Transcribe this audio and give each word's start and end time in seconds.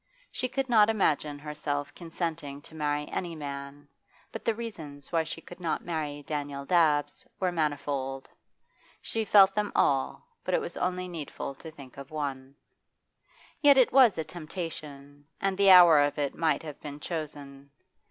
She 0.31 0.47
could 0.47 0.67
not 0.67 0.89
imagine 0.89 1.37
herself 1.37 1.93
consenting 1.93 2.59
to 2.63 2.73
marry 2.73 3.05
any 3.09 3.35
man, 3.35 3.87
but 4.31 4.43
the 4.43 4.55
reasons 4.55 5.11
why 5.11 5.23
she 5.23 5.41
could 5.41 5.59
not 5.59 5.85
marry 5.85 6.23
Daniel 6.23 6.65
Dabbs 6.65 7.23
were 7.39 7.51
manifold. 7.51 8.27
She 8.99 9.23
felt 9.23 9.53
them 9.53 9.71
all, 9.75 10.25
but 10.43 10.55
it 10.55 10.59
was 10.59 10.75
only 10.75 11.07
needful 11.07 11.53
to 11.53 11.69
think 11.69 11.97
of 11.97 12.09
one. 12.09 12.55
Yet 13.61 13.77
it 13.77 13.93
was 13.93 14.17
a 14.17 14.23
temptation, 14.23 15.27
and 15.39 15.55
the 15.55 15.69
hour 15.69 15.99
of 15.99 16.17
it 16.17 16.33
might 16.33 16.63
have 16.63 16.81
been 16.81 16.99
chosen. 16.99 17.69